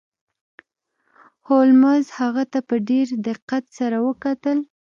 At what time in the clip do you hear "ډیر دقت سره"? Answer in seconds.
2.89-3.97